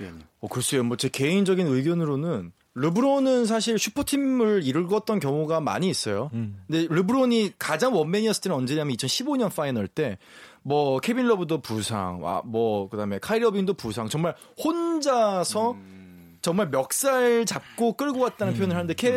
[0.00, 0.22] 위원님?
[0.40, 0.82] 어, 글쎄요.
[0.82, 6.30] 뭐 제 개인적인 의견으로는 르브론은 사실 슈퍼팀을 이끌었던 경우가 많이 있어요.
[6.32, 6.62] 음.
[6.66, 10.18] 근데 르브론이 가장 원맨이었을 때는 언제냐면 2015년 파이널 때
[10.62, 14.08] 뭐 케빈 러브도 부상, 와, 뭐 그다음에 카이리 어빙도 부상.
[14.08, 15.76] 정말 혼자서
[16.40, 19.12] 정말 멱살 잡고 끌고 왔다는 표현을 하는데 캐,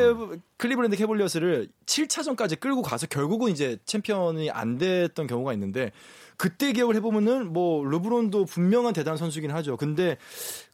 [0.57, 5.91] 클리브랜드 캐벌리어스를 7차전까지 끌고 가서 결국은 이제 챔피언이 안 됐던 경우가 있는데
[6.37, 9.75] 그때 기억을 해보면은 뭐 르브론도 분명한 대단한 선수긴 하죠.
[9.75, 10.17] 근데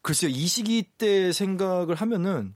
[0.01, 2.53] 글쎄요 이 시기 때 생각을 하면은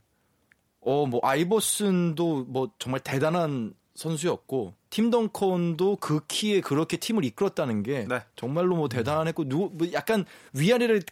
[0.86, 8.06] 어 뭐 아이버슨도 뭐 정말 대단한 선수였고 팀 덩컨도 그 키에 그렇게 팀을 이끌었다는 게
[8.08, 8.20] 네.
[8.36, 11.02] 정말로 뭐 대단했고 누구 뭐 약간 위아래를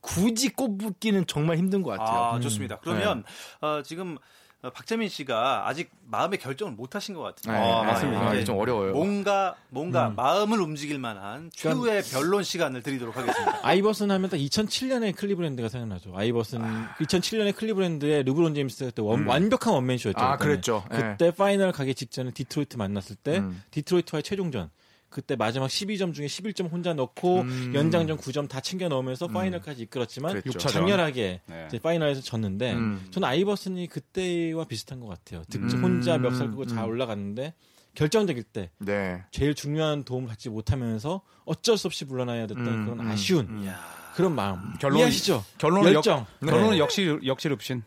[0.00, 2.20] 굳이 꼽기는 정말 힘든 것 같아요.
[2.34, 2.78] 아, 좋습니다.
[2.80, 3.24] 그러면
[3.60, 4.20] 어, 지금 어,
[4.70, 7.58] 박재민 씨가 아직 마음의 결정을 못 하신 것 같아요.
[7.60, 8.32] 네, 아, 맞습니다.
[8.34, 8.92] 이게 좀 어려워요.
[8.92, 13.58] 뭔가 뭔가 마음을 움직일 만한 최후의 변론 시간을 드리도록 하겠습니다.
[13.66, 16.12] 아이버슨 하면 딱 2007년에 클리브랜드가 생각나죠.
[16.16, 16.60] 아이버슨
[17.00, 20.18] 2007년에 클리브랜드의 르브론 제임스 그때 원- 완벽한 원맨쇼였죠.
[20.20, 20.36] 아.
[20.36, 20.84] 그랬죠.
[20.92, 20.96] 예.
[20.96, 23.62] 그때 파이널 가기 직전에 디트로이트 만났을 때 음.
[23.72, 24.70] 디트로이트와의 최종전.
[25.12, 27.72] 그때 마지막 12점 중에 11점 혼자 넣고 음.
[27.74, 30.58] 연장전 9점 다 챙겨 넣으면서 파이널까지 이끌었지만 그랬죠.
[30.58, 31.68] 장렬하게 네.
[31.82, 33.06] 파이널에서 졌는데 음.
[33.10, 35.42] 저는 아이버슨이 그때와 비슷한 것 같아요.
[35.50, 35.84] 득점 음.
[35.84, 36.88] 혼자 멱살 끄고 잘 음.
[36.90, 37.54] 올라갔는데
[37.94, 39.22] 결정적일 때 네.
[39.30, 43.68] 제일 중요한 도움을 받지 못하면서 어쩔 수 없이 물러나야 됐던 음, 그런 음, 아쉬운
[44.14, 45.44] 그런 마음 결론- 이해하시죠?
[45.58, 46.20] 결론은 열정.
[46.42, 47.82] 역, 결론은 역시 역시 릅신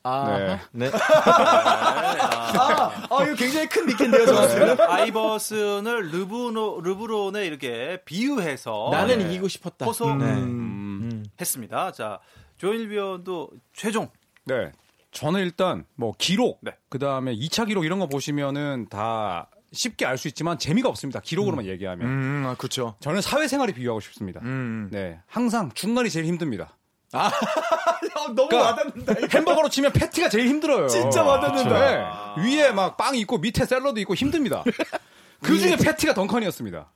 [0.02, 0.90] 아, 네.
[0.94, 4.80] 아, 아, 이거 굉장히 큰 미끼인데요, 저는.
[4.80, 9.84] 아이버슨을 르브노, 르브론에 이렇게 비유해서 나는 네, 이기고 싶었다.
[9.84, 10.24] 호소 네.
[10.24, 11.00] 음.
[11.02, 11.24] 음.
[11.40, 11.92] 했습니다.
[11.92, 12.18] 자,
[12.56, 14.08] 조일 위원도 최종
[14.44, 14.72] 네.
[15.12, 16.72] 저는 일단 뭐 기록, 네.
[16.88, 21.20] 그 다음에 2차 기록 이런 거 보시면은 다 쉽게 알 수 있지만 재미가 없습니다.
[21.20, 22.06] 기록으로만 얘기하면.
[22.08, 22.94] 음, 아, 그쵸.
[23.00, 24.40] 저는 사회생활에 비유하고 싶습니다.
[24.42, 24.88] 음.
[24.90, 25.18] 네.
[25.26, 26.76] 항상 중간이 제일 힘듭니다.
[27.12, 27.30] 아,
[28.34, 29.12] 너무 그러니까 와닿는다.
[29.18, 29.26] 이거.
[29.38, 30.86] 햄버거로 치면 패티가 제일 힘들어요.
[30.88, 32.36] 진짜 와닿는다.
[32.36, 32.42] 네.
[32.56, 34.62] 위에 막 빵 있고 밑에 샐러드 있고 힘듭니다.
[35.42, 36.90] 그 중에 패티가 덩컨이었습니다.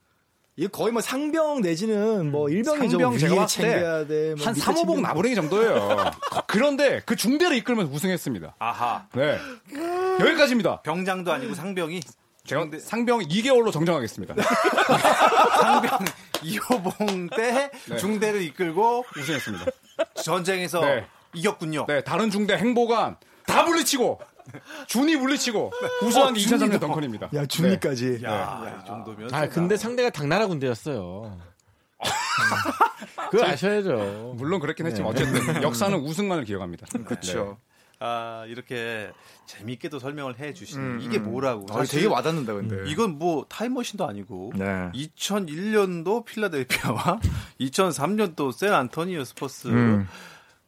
[0.57, 2.90] 이거 거의 뭐 상병 내지는 뭐 일병이죠.
[2.98, 4.35] 상병 제가 위에 봤을 챙겨야 돼.
[4.37, 6.11] 때뭐한 밑에 3호봉 챙겨야 나부랭이 정도예요.
[6.46, 8.55] 그런데 그 중대를 이끌면서 우승했습니다.
[8.61, 9.37] 아하 네.
[10.20, 10.83] 여기까지입니다.
[10.83, 12.00] 병장도 아니고 상병이
[12.46, 14.35] 제가 상병 2개월로 정정하겠습니다.
[15.61, 15.98] 상병
[16.42, 17.96] 이호봉 때 네.
[17.96, 19.64] 중대를 이끌고 우승했습니다.
[20.22, 21.07] 전쟁에서 네.
[21.33, 21.87] 이겼군요.
[21.87, 24.20] 네, 다른 중대 행보관 다 물리치고
[24.87, 27.30] 준이 물리치고 우승한 게 2003년 덩컨입니다.
[27.35, 28.20] 야, 준이까지.
[28.24, 31.38] 야, 이 정도면 아, 근데 상대가 당나라 군대였어요.
[33.30, 34.35] 그걸 아셔야죠.
[34.37, 36.87] 물론 그렇긴 했지만 어쨌든 역사는 우승만을 기억합니다.
[37.04, 37.59] 그렇죠.
[38.00, 39.11] 아, 이렇게
[39.46, 41.24] 재미있게도 설명을 해 주시는 음, 이게 음.
[41.30, 41.66] 뭐라고.
[41.70, 42.90] 아, 되게 와닿는다, 근데.
[42.90, 44.90] 이건 뭐 타임머신도 아니고 네.
[44.94, 47.20] 2001년도 필라델피아와
[47.61, 50.07] 2003년도 샌안토니오 스퍼스 음.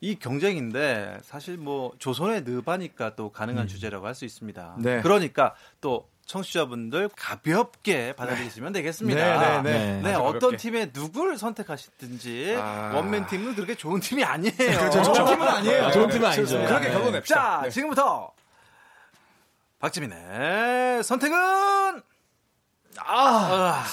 [0.00, 4.76] 이 경쟁인데 사실 뭐 조선의 느바니까 또 가능한 주제라고 할 수 있습니다.
[4.80, 5.00] 네.
[5.02, 9.62] 그러니까 또 청취자분들 가볍게 받아들이시면 되겠습니다.
[9.62, 10.00] 네, 네, 네.
[10.02, 10.56] 네, 어떤.
[10.56, 12.92] 팀에 누굴 선택하시든지 아.
[12.94, 14.54] 원맨 팀은 그렇게 좋은 팀이 아니에요.
[14.56, 15.02] 그렇죠.
[15.02, 15.84] 좋은 팀은 아니에요.
[15.84, 16.58] 아, 좋은 팀은 아니죠.
[16.58, 16.66] 네.
[16.66, 17.34] 그렇게 결론냅시다.
[17.34, 17.70] 자, 네.
[17.70, 18.32] 지금부터
[19.78, 22.02] 박지민의 선택은
[22.98, 23.84] 아,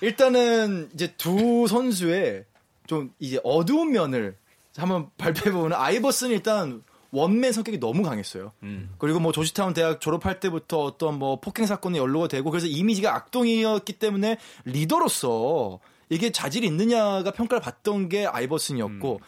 [0.00, 2.46] 일단은 이제 두 선수의
[2.86, 4.36] 좀 이제 어두운 면을
[4.76, 8.52] 한번 발표해보면 아이버슨이 일단 원맨 성격이 너무 강했어요.
[8.98, 13.94] 그리고 뭐 조지타운 대학 졸업할 때부터 어떤 뭐 폭행 사건이 연루가 되고 그래서 이미지가 악동이었기
[13.94, 19.20] 때문에 리더로서 이게 자질이 있느냐가 평가를 받던 게 아이버슨이었고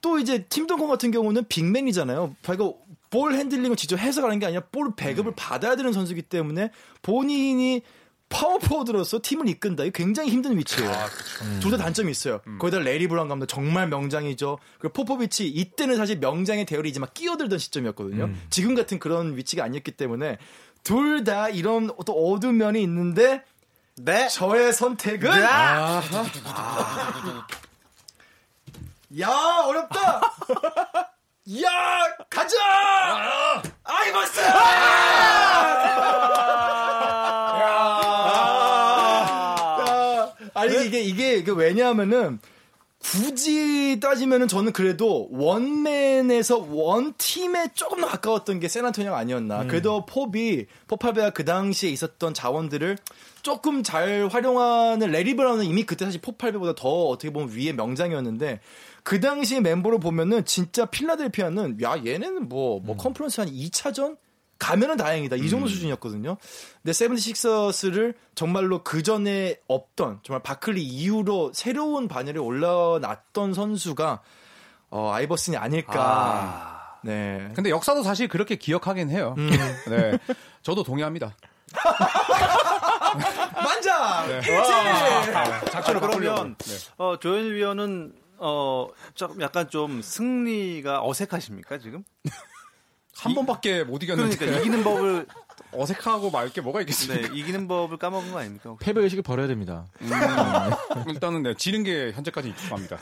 [0.00, 2.36] 또 이제 팀 덩컨 같은 경우는 빅맨이잖아요.
[2.42, 2.78] 그러니까
[3.10, 6.70] 볼 핸들링을 직접 해서 가는 게 아니라 볼 배급을 받아야 되는 선수이기 때문에
[7.02, 7.82] 본인이
[8.30, 9.84] 파워포워드로서 팀을 이끈다.
[9.84, 10.90] 이게 굉장히 힘든 위치예요.
[11.60, 12.40] 둘다 단점이 있어요.
[12.58, 14.58] 거기다 래리 브라운 감독 정말 명장이죠.
[14.78, 18.30] 그리고 포포비치 이때는 사실 명장의 대열이지만 끼어들던 시점이었거든요.
[18.48, 20.38] 지금 같은 그런 위치가 아니었기 때문에
[20.82, 23.44] 둘 다 이런 또 어두운 면이 있는데
[23.96, 24.28] 네.
[24.28, 26.02] 저의 선택은 아.
[29.20, 29.28] 야
[29.66, 30.20] 어렵다.
[31.62, 31.68] 야
[32.30, 33.62] 가자.
[33.84, 34.40] 아이버슨.
[41.00, 42.38] 아니 이게 이게 이게 왜냐하면은
[42.98, 49.60] 굳이 따지면은 저는 그래도 원맨에서 원 팀에 조금 더 가까웠던 게 샌안토니오가 아니었나.
[49.66, 52.98] 그래도 pop이 포팔베가 그 당시에 있었던 자원들을
[53.40, 58.60] 조금 잘 활용하는 래리 브라운은 이미 그때 사실 포포비치보다 더 어떻게 보면 위에 명장이었는데
[59.02, 64.18] 그 당시 멤버를 보면은 진짜 필라델피아는 야 얘네는 뭐뭐 컨퍼런스 한 2차전
[64.60, 66.36] 가면은 다행이다 이 정도 수준이었거든요.
[66.82, 74.20] 근데 세븐티식서스를 정말로 그 전에 없던 정말 바클리 이후로 새로운 반열에 올라놨던 선수가
[74.90, 76.98] 어, 아이버슨이 아닐까.
[77.02, 77.48] 네.
[77.54, 79.34] 근데 역사도 사실 그렇게 기억하긴 해요.
[79.88, 80.18] 네.
[80.62, 81.34] 저도 동의합니다.
[83.54, 84.36] 만장 네.
[84.36, 85.70] 일치.
[85.72, 86.76] 작전을 그러면 네.
[86.98, 92.04] 어, 조현일 위원은 어, 좀 약간 좀 승리가 어색하십니까 지금?
[93.16, 95.26] 한 번밖에 못 이겼는데 그러니까 이기는 법을
[95.72, 97.28] 어색하고 말게 뭐가 네, 있겠습니까?
[97.34, 98.70] 이기는 법을 까먹은 거 아닙니까?
[98.70, 98.84] 혹시?
[98.84, 99.86] 패배 의식을 버려야 됩니다.
[101.08, 102.98] 일단은 네, 지는 게 현재까지 익숙합니다.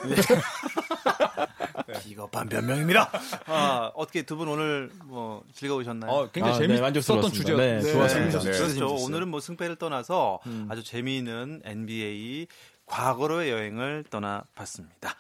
[2.03, 3.11] 비겁한 변명입니다.
[3.47, 6.11] 아, 어떻게 두 분 오늘 뭐 즐거우셨나요?
[6.13, 7.39] 어, 굉장히 아, 네, 재밌었던 만족스러웠습니다.
[7.41, 8.39] 주제였는데 네, 좋았습니다.
[8.39, 8.45] 네.
[8.45, 8.69] 그렇죠.
[8.69, 9.05] 재밌었어요.
[9.05, 12.47] 오늘은 뭐 승패를 떠나서 아주 재미있는 NBA
[12.87, 15.15] 과거로의 여행을 떠나봤습니다.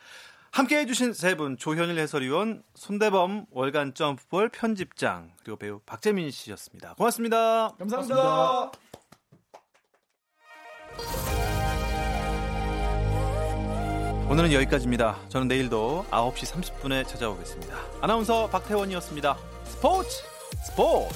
[0.50, 6.94] 함께 해주신 세 분, 조현일 해설위원, 손대범 월간 점프볼 편집장, 그리고 배우 박재민 씨였습니다.
[6.94, 7.74] 고맙습니다.
[7.78, 8.72] 감사합니다.
[14.28, 15.16] 오늘은 여기까지입니다.
[15.30, 17.74] 저는 내일도 9시 30분에 찾아오겠습니다.
[18.02, 19.36] 아나운서 박태원이었습니다.
[19.64, 20.22] 스포츠
[20.66, 21.14] 스포츠